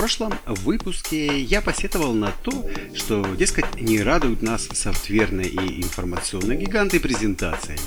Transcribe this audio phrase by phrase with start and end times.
[0.00, 6.98] Прошлом выпуске я посетовал на то, что, дескать, не радуют нас софтверные и информационные гиганты
[7.00, 7.82] презентациями.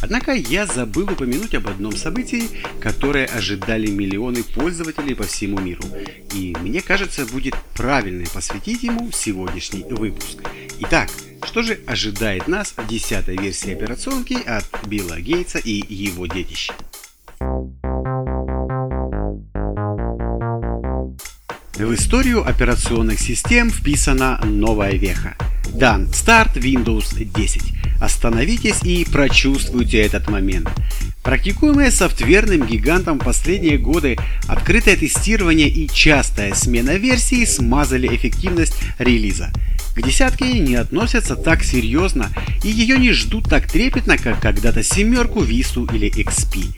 [0.00, 2.48] Однако я забыл упомянуть об одном событии,
[2.80, 5.84] которое ожидали миллионы пользователей по всему миру.
[6.32, 10.38] И мне кажется, будет правильно посвятить ему сегодняшний выпуск.
[10.78, 11.10] Итак,
[11.44, 16.72] что же ожидает нас в десятой версии операционки от Билла Гейтса и его детища?
[21.80, 25.34] В историю операционных систем вписана новая веха.
[25.72, 27.62] Дан старт Windows 10.
[28.02, 30.68] Остановитесь и прочувствуйте этот момент.
[31.22, 39.50] Практикуемые софтверным гигантом последние годы открытое тестирование и частая смена версий смазали эффективность релиза.
[39.96, 42.30] К десятке не относятся так серьезно
[42.62, 46.74] и ее не ждут так трепетно, как когда-то семерку, Висту или XP.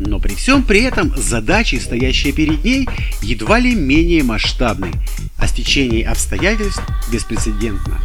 [0.00, 2.88] Но при всем при этом задачи, стоящие перед ней,
[3.20, 4.92] едва ли менее масштабны,
[5.36, 8.00] а стечение обстоятельств беспрецедентно.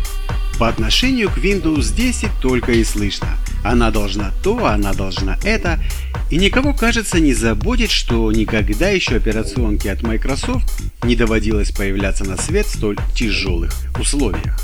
[0.59, 3.29] По отношению к Windows 10 только и слышно.
[3.63, 5.81] Она должна то, она должна это.
[6.29, 10.69] И никого, кажется, не заботит, что никогда еще операционке от Microsoft
[11.03, 14.59] не доводилось появляться на свет в столь тяжелых условиях.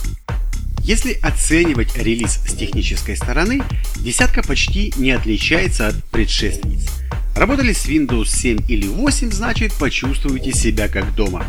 [0.81, 3.61] Если оценивать релиз с технической стороны,
[3.99, 7.00] десятка почти не отличается от предшественниц.
[7.41, 11.43] Работали с Windows 7 или 8, значит почувствуйте себя как дома.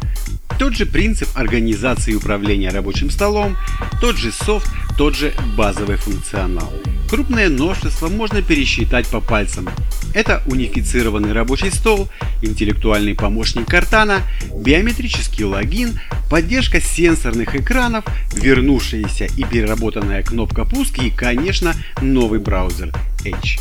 [0.58, 3.58] Тот же принцип организации и управления рабочим столом,
[4.00, 6.72] тот же софт, тот же базовый функционал.
[7.10, 9.68] Крупное множество можно пересчитать по пальцам.
[10.14, 12.08] Это унифицированный рабочий стол,
[12.40, 14.22] интеллектуальный помощник Картана,
[14.64, 22.94] биометрический логин, поддержка сенсорных экранов, вернувшаяся и переработанная кнопка пуска и, конечно, новый браузер
[23.26, 23.58] Edge.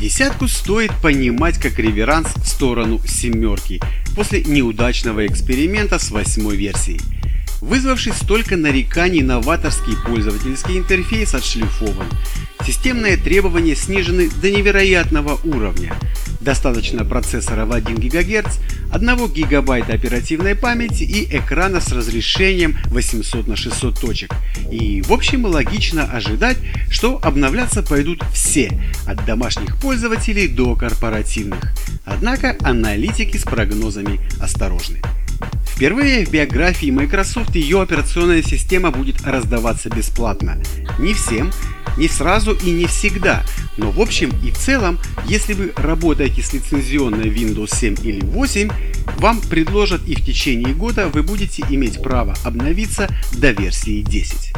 [0.00, 3.80] Десятку стоит понимать как реверанс в сторону семерки
[4.14, 7.00] после неудачного эксперимента с восьмой версией.
[7.60, 12.06] Вызвавший столько нареканий новаторский пользовательский интерфейс отшлифован.
[12.66, 15.94] Системные требования снижены до невероятного уровня.
[16.44, 18.58] Достаточно процессора в 1 ГГц,
[18.92, 24.34] 1 ГБ оперативной памяти и экрана с разрешением 800 на 600 точек.
[24.70, 26.58] И в общем логично ожидать,
[26.90, 31.72] что обновляться пойдут все, от домашних пользователей до корпоративных.
[32.04, 35.00] Однако аналитики с прогнозами осторожны.
[35.74, 40.58] Впервые в биографии Microsoft ее операционная система будет раздаваться бесплатно.
[40.98, 41.50] Не всем,
[41.96, 43.44] не сразу и не всегда,
[43.76, 48.70] но в общем и целом, если вы работаете с лицензионной Windows 7 или 8,
[49.18, 54.52] вам предложат и в течение года вы будете иметь право обновиться до версии 10.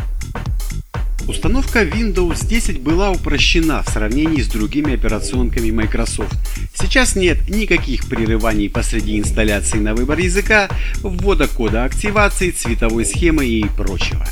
[1.28, 6.36] Установка Windows 10 была упрощена в сравнении с другими операционками Microsoft.
[6.72, 10.68] Сейчас нет никаких прерываний посреди инсталляции на выбор языка,
[11.02, 14.24] ввода кода активации, цветовой схемы и прочего.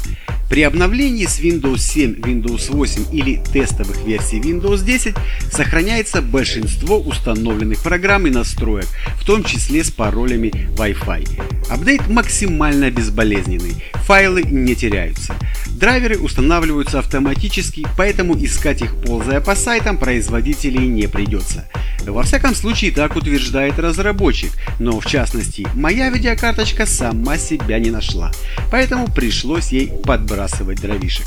[0.55, 5.17] При обновлении с Windows 7, Windows 8 или тестовых версий Windows 10
[5.51, 8.87] сохраняется большинство установленных программ и настроек,
[9.21, 11.71] в том числе с паролями Wi-Fi.
[11.71, 15.35] Апдейт максимально безболезненный, файлы не теряются.
[15.75, 21.69] Драйверы устанавливаются автоматически, поэтому искать их ползая по сайтам производителей не придется.
[22.07, 28.31] Во всяком случае так утверждает разработчик, но в частности моя видеокарточка сама себя не нашла,
[28.71, 31.27] поэтому пришлось ей подбрасывать дровишек.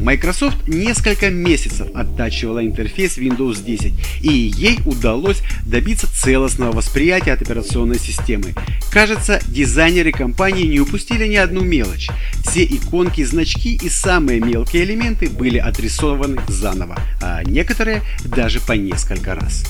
[0.00, 7.98] Microsoft несколько месяцев оттачивала интерфейс Windows 10, и ей удалось добиться целостного восприятия от операционной
[7.98, 8.54] системы.
[8.92, 12.10] Кажется, дизайнеры компании не упустили ни одну мелочь.
[12.54, 19.34] Все иконки, значки и самые мелкие элементы были отрисованы заново, а некоторые даже по несколько
[19.34, 19.64] раз.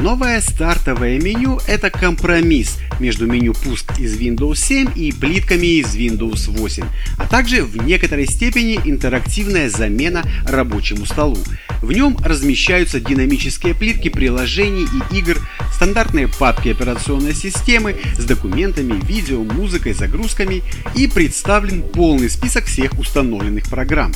[0.00, 6.50] Новое стартовое меню– это компромисс между меню пуск из Windows 7 и плитками из Windows
[6.50, 6.84] 8,
[7.16, 11.38] а также в некоторой степени интерактивная замена рабочему столу.
[11.80, 15.38] В нем размещаются динамические плитки приложений и игр,
[15.72, 20.62] стандартные папки операционной системы с документами, видео, музыкой, загрузками
[20.94, 24.12] и представлен полный список всех установленных программ.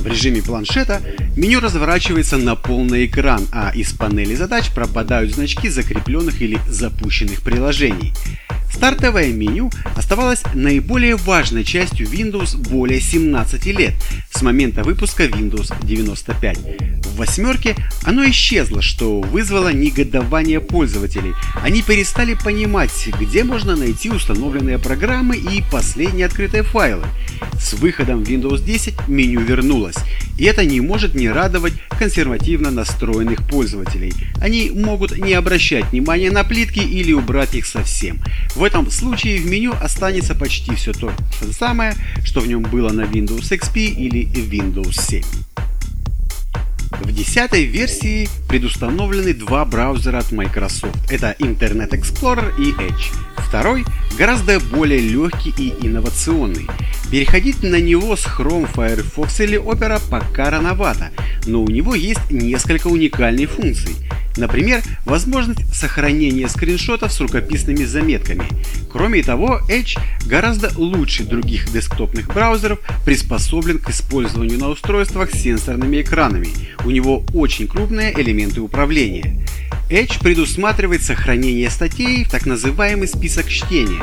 [0.00, 1.02] В режиме планшета
[1.36, 8.14] меню разворачивается на полный экран, а из панели задач пропадают значки закрепленных или запущенных приложений.
[8.72, 13.94] Стартовое меню оставалось наиболее важной частью Windows более 17 лет,
[14.30, 16.58] с момента выпуска Windows 95.
[17.04, 21.34] В восьмерке оно исчезло, что вызвало негодование пользователей.
[21.62, 27.04] Они перестали понимать, где можно найти установленные программы и последние открытые файлы.
[27.60, 29.96] С выходом Windows 10 меню вернулось,
[30.38, 34.12] и это не может не радовать консервативно настроенных пользователей.
[34.40, 38.18] Они могут не обращать внимания на плитки или убрать их совсем.
[38.54, 41.12] В этом случае в меню останется почти все то
[41.42, 41.94] же самое,
[42.24, 45.22] что в нем было на Windows XP или Windows 7.
[47.00, 51.10] В десятой версии предустановлены два браузера от Microsoft.
[51.10, 53.12] Это Internet Explorer и Edge.
[53.38, 53.84] Второй
[54.18, 56.68] гораздо более легкий и инновационный.
[57.10, 61.10] Переходить на него с Chrome, Firefox или Opera пока рановато,
[61.46, 63.96] но у него есть несколько уникальных функций.
[64.36, 68.44] Например, возможность сохранения скриншотов с рукописными заметками.
[68.90, 76.00] Кроме того, Edge гораздо лучше других десктопных браузеров приспособлен к использованию на устройствах с сенсорными
[76.02, 76.48] экранами.
[76.84, 79.44] У него очень крупные элементы управления.
[79.90, 84.00] Edge предусматривает сохранение статей в так называемый список чтения.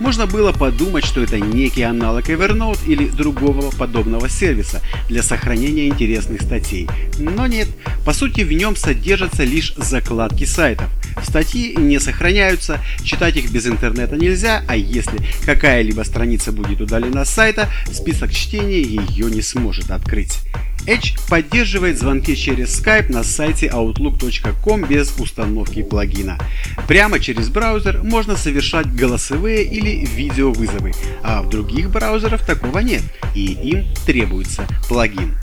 [0.00, 4.80] Можно было подумать, что это некий аналог Evernote или другого подобного сервиса
[5.10, 6.88] для сохранения интересных статей.
[7.18, 7.68] Но нет,
[8.06, 10.86] по сути в нем содержатся лишь закладки сайтов.
[11.22, 17.30] Статьи не сохраняются, читать их без интернета нельзя, а если какая-либо страница будет удалена с
[17.30, 20.40] сайта, список чтения ее не сможет открыть.
[20.86, 26.38] Edge поддерживает звонки через Skype на сайте outlook.com без установки плагина.
[26.86, 30.92] Прямо через браузер можно совершать голосовые или видеовызовы,
[31.22, 33.02] а в других браузерах такого нет,
[33.34, 35.34] и им требуется плагин.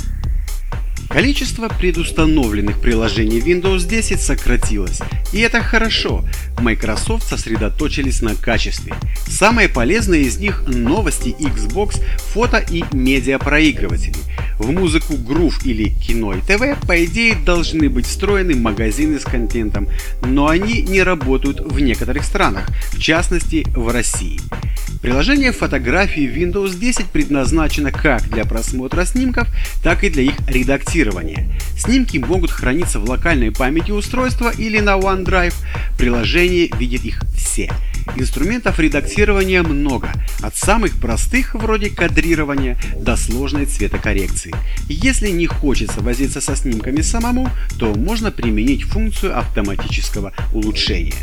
[1.10, 5.00] Количество предустановленных приложений Windows 10 сократилось,
[5.32, 6.26] и это хорошо.
[6.58, 8.96] Microsoft сосредоточились на качестве.
[9.28, 14.16] Самые полезные из них новости Xbox, фото и медиапроигрыватели.
[14.58, 19.88] В музыку Groove или кино и ТВ по идее должны быть встроены магазины с контентом,
[20.22, 24.40] но они не работают в некоторых странах, в частности в России.
[25.02, 29.50] Приложение фотографии Windows 10 предназначено как для просмотра снимков,
[29.84, 31.50] так и для их редактирования.
[31.78, 35.56] Снимки могут храниться в локальной памяти устройства или на OneDrive.
[35.98, 37.70] Приложение видит их все.
[38.16, 40.12] Инструментов редактирования много,
[40.42, 44.54] от самых простых вроде кадрирования до сложной цветокоррекции.
[44.88, 51.14] Если не хочется возиться со снимками самому, то можно применить функцию автоматического улучшения.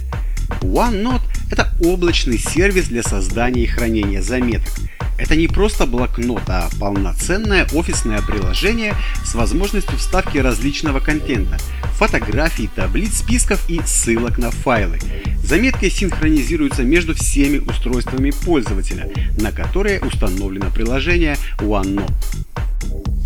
[0.62, 4.73] OneNote– это облачный сервис для создания и хранения заметок.
[5.20, 11.58] Это не просто блокнот, а полноценное офисное приложение с возможностью вставки различного контента–
[11.99, 14.99] фотографий, таблиц, списков и ссылок на файлы.
[15.44, 22.11] Заметки синхронизируются между всеми устройствами пользователя, на которые установлено приложение OneNote.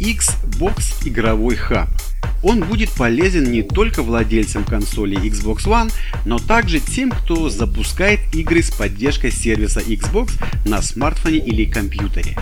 [0.01, 1.89] Xbox игровой хаб–
[2.45, 5.91] он будет полезен не только владельцам консоли Xbox One,
[6.25, 10.33] но также тем, кто запускает игры с поддержкой сервиса Xbox
[10.67, 12.37] на смартфоне или компьютере.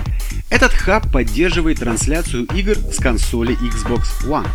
[0.50, 4.49] Этот хаб поддерживает трансляцию игр с консоли Xbox One.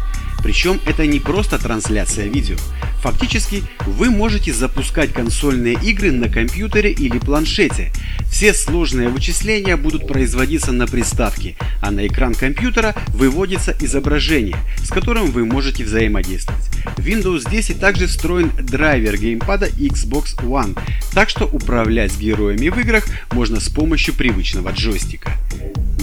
[0.43, 2.57] Причем это не просто трансляция видео.
[3.01, 7.91] Фактически вы можете запускать консольные игры на компьютере или планшете.
[8.29, 15.31] Все сложные вычисления будут производиться на приставке, а на экран компьютера выводится изображение, с которым
[15.31, 16.65] вы можете взаимодействовать.
[16.97, 20.77] В Windows 10 также встроен драйвер геймпада Xbox One,
[21.13, 25.31] так что управлять героями в играх можно с помощью привычного джойстика.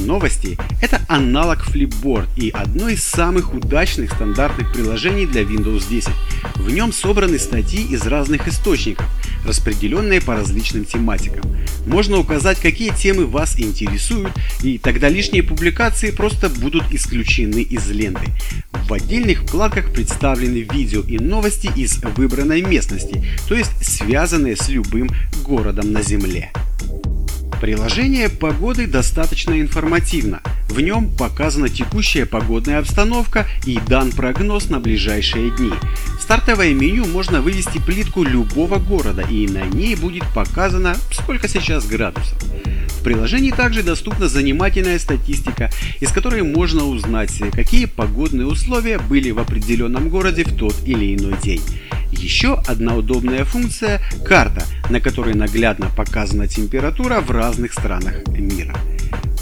[0.04, 6.11] Новости– это аналог Flipboard и одно из самых удачных стандартных приложений для Windows 10.
[6.56, 9.06] В нем собраны статьи из разных источников,
[9.46, 11.42] распределенные по различным тематикам.
[11.87, 14.32] Можно указать, какие темы вас интересуют,
[14.62, 18.26] и тогда лишние публикации просто будут исключены из ленты.
[18.73, 25.08] В отдельных вкладках представлены видео и новости из выбранной местности, то есть связанные с любым
[25.42, 26.52] городом на Земле.
[27.64, 30.42] Приложение погоды достаточно информативно.
[30.68, 35.73] В нем показана текущая погодная обстановка и дан прогноз на ближайшие дни.
[36.18, 41.87] В стартовое меню можно вывести плитку любого города и на ней будет показано, сколько сейчас
[41.87, 42.38] градусов.
[42.99, 49.38] В приложении также доступна занимательная статистика, из которой можно узнать, какие погодные условия были в
[49.38, 51.62] определенном городе в тот или иной день.
[52.18, 58.75] Еще одна удобная функция– карта, на которой наглядно показана температура в разных странах мира.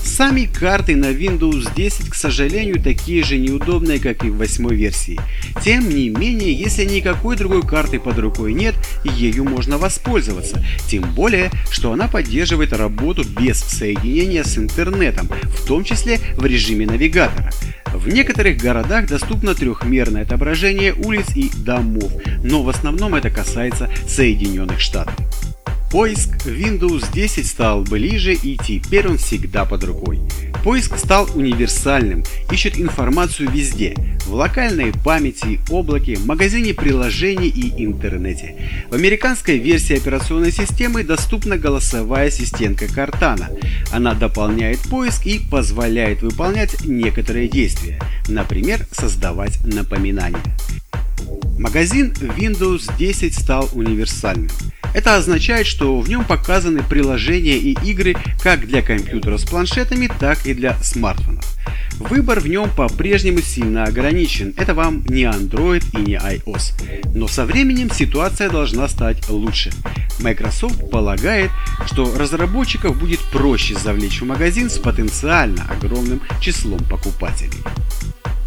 [0.02, 5.18] Сами карты на Windows 10, к сожалению, такие же неудобные, как и в 8 версии.
[5.64, 8.74] Тем не менее, если никакой другой карты под рукой нет,
[9.04, 10.62] ею можно воспользоваться.
[10.88, 16.86] Тем более, что она поддерживает работу без соединения с интернетом, в том числе в режиме
[16.86, 17.50] навигатора.
[17.92, 22.10] В некоторых городах доступно трехмерное отображение улиц и домов,
[22.42, 25.14] но в основном это касается Соединенных Штатов.
[25.90, 30.20] Поиск Windows 10 стал ближе и теперь он всегда под рукой.
[30.62, 33.94] Поиск стал универсальным, ищет информацию везде–
[34.26, 38.56] в локальной памяти, облаке, магазине приложений и интернете.
[38.88, 43.58] В американской версии операционной системы доступна голосовая ассистентка Cortana.
[43.90, 50.42] Она дополняет поиск и позволяет выполнять некоторые действия, например, создавать напоминания.
[51.58, 54.48] Магазин Windows 10 стал универсальным.
[54.94, 60.46] Это означает, что в нем показаны приложения и игры как для компьютера с планшетами, так
[60.46, 61.44] и для смартфонов.
[61.98, 67.12] Выбор в нем по-прежнему сильно ограничен, это вам не Android и не iOS.
[67.14, 69.70] Но со временем ситуация должна стать лучше.
[70.18, 71.50] Microsoft полагает,
[71.86, 77.62] что разработчиков будет проще завлечь в магазин с потенциально огромным числом покупателей.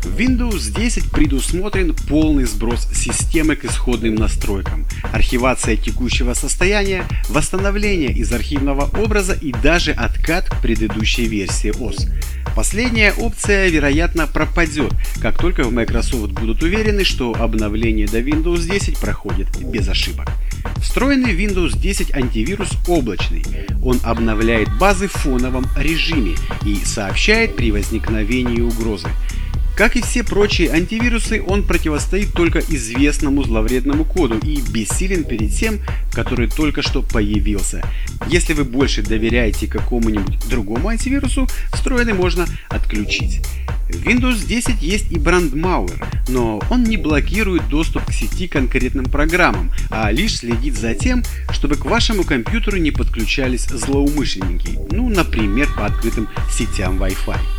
[0.06, 8.32] В Windows 10 предусмотрен полный сброс системы к исходным настройкам, архивация текущего состояния, восстановление из
[8.32, 12.08] архивного образа и даже откат к предыдущей версии OS.
[12.56, 19.00] Последняя опция, вероятно, пропадет, как только в Microsoft будут уверены, что обновление до Windows 10
[19.00, 20.30] проходит без ошибок.
[20.78, 23.44] Встроенный Windows 10 антивирус облачный.
[23.84, 29.10] Он обновляет базы в фоновом режиме и сообщает при возникновении угрозы.
[29.76, 35.80] Как и все прочие антивирусы, он противостоит только известному зловредному коду и бессилен перед тем,
[36.14, 37.84] который только что появился.
[38.28, 43.42] Если вы больше доверяете какому-нибудь другому антивирусу, встроенный можно отключить.
[43.90, 49.72] В Windows 10 есть и брандмауэр, но он не блокирует доступ к сети конкретным программам,
[49.90, 55.86] а лишь следит за тем, чтобы к вашему компьютеру не подключались злоумышленники, ну, например, по
[55.86, 57.55] открытым сетям Wi-Fi.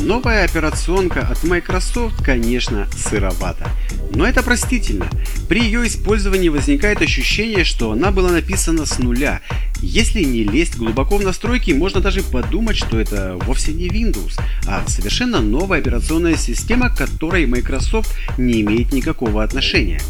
[0.00, 3.68] Новая операционка от Microsoft, конечно, сыровата.
[4.14, 5.06] Но это простительно.
[5.48, 9.40] При ее использовании возникает ощущение, что она была написана с нуля.
[9.80, 14.84] Если не лезть глубоко в настройки, можно даже подумать, что это вовсе не Windows, а
[14.86, 20.00] совершенно новая операционная система, к которой Microsoft не имеет никакого отношения.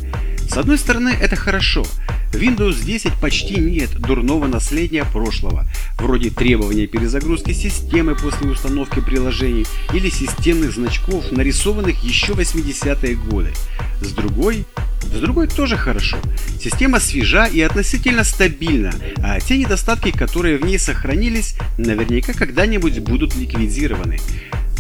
[0.49, 1.85] С одной стороны, это хорошо.
[2.33, 5.67] Windows 10 почти нет дурного наследия прошлого,
[5.99, 13.53] вроде требования перезагрузки системы после установки приложений или системных значков, нарисованных еще 80-е годы.
[14.01, 14.67] С другой,
[15.03, 16.19] с другой тоже хорошо.
[16.63, 23.35] Система свежа и относительно стабильна, а те недостатки, которые в ней сохранились, наверняка когда-нибудь будут
[23.37, 24.19] ликвидированы.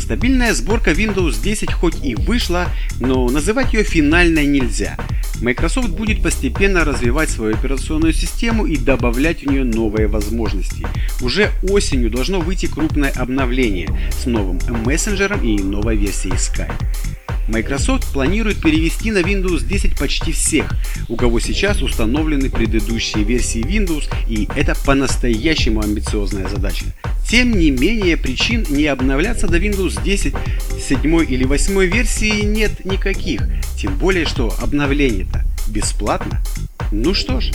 [0.08, 4.96] Стабильная сборка Windows 10 хоть и вышла, но называть ее финальной нельзя–
[5.40, 10.86] Microsoft будет постепенно развивать свою операционную систему и добавлять в нее новые возможности.
[11.20, 16.72] Уже осенью должно выйти крупное обновление с новым мессенджером и новой версией Skype.
[17.48, 20.70] Microsoft планирует перевести на Windows 10 почти всех,
[21.08, 26.84] у кого сейчас установлены предыдущие версии Windows, и это по-настоящему амбициозная задача.
[27.28, 30.34] Тем не менее, причин не обновляться до Windows 10
[30.88, 33.42] 7 или 8 версии нет никаких,
[33.76, 36.40] тем более, что обновление-то бесплатно.
[36.90, 37.50] Ну что ж,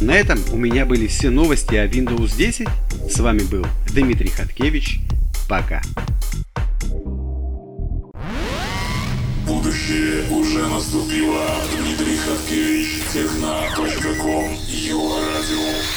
[0.00, 2.68] на этом у меня были все новости о Windows 10.
[3.10, 5.00] С вами был Дмитрий Хаткевич.
[5.48, 5.80] Пока.
[9.84, 11.44] Будущее уже наступило.
[11.76, 15.93] Дмитрий Хаткевич, техна.ком, Его радио.